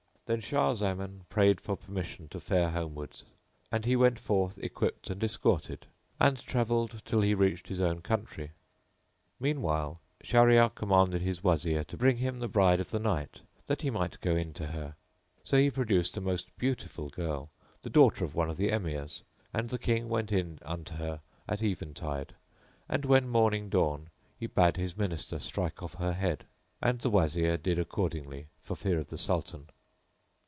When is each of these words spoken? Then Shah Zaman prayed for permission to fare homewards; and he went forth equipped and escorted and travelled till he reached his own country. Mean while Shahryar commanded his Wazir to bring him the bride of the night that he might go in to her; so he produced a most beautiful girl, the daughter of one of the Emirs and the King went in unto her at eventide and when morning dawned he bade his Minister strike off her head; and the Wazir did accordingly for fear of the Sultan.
Then 0.27 0.39
Shah 0.39 0.73
Zaman 0.73 1.25
prayed 1.27 1.59
for 1.59 1.75
permission 1.75 2.29
to 2.29 2.39
fare 2.39 2.69
homewards; 2.69 3.25
and 3.69 3.83
he 3.83 3.97
went 3.97 4.17
forth 4.17 4.57
equipped 4.59 5.09
and 5.09 5.21
escorted 5.21 5.87
and 6.21 6.37
travelled 6.45 7.01
till 7.03 7.19
he 7.19 7.33
reached 7.33 7.67
his 7.67 7.81
own 7.81 7.99
country. 7.99 8.51
Mean 9.41 9.61
while 9.61 9.99
Shahryar 10.23 10.69
commanded 10.69 11.21
his 11.21 11.43
Wazir 11.43 11.83
to 11.83 11.97
bring 11.97 12.15
him 12.15 12.39
the 12.39 12.47
bride 12.47 12.79
of 12.79 12.91
the 12.91 12.97
night 12.99 13.41
that 13.67 13.81
he 13.81 13.89
might 13.89 14.21
go 14.21 14.33
in 14.37 14.53
to 14.53 14.67
her; 14.67 14.95
so 15.43 15.57
he 15.57 15.69
produced 15.69 16.15
a 16.15 16.21
most 16.21 16.55
beautiful 16.57 17.09
girl, 17.09 17.49
the 17.81 17.89
daughter 17.89 18.23
of 18.23 18.33
one 18.33 18.49
of 18.49 18.55
the 18.55 18.71
Emirs 18.71 19.23
and 19.53 19.67
the 19.69 19.77
King 19.77 20.07
went 20.07 20.31
in 20.31 20.59
unto 20.61 20.93
her 20.95 21.19
at 21.49 21.61
eventide 21.61 22.35
and 22.87 23.03
when 23.03 23.27
morning 23.27 23.67
dawned 23.67 24.09
he 24.39 24.47
bade 24.47 24.77
his 24.77 24.95
Minister 24.95 25.39
strike 25.39 25.83
off 25.83 25.95
her 25.95 26.13
head; 26.13 26.45
and 26.81 26.99
the 26.99 27.09
Wazir 27.09 27.57
did 27.57 27.77
accordingly 27.77 28.47
for 28.61 28.77
fear 28.77 28.97
of 28.97 29.07
the 29.09 29.17
Sultan. 29.17 29.67